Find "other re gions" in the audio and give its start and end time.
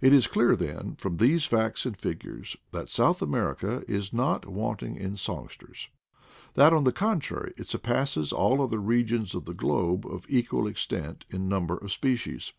8.62-9.34